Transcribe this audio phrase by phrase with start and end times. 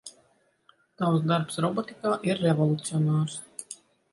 [1.01, 3.37] Tavs darbs robotikā ir revolucionārs.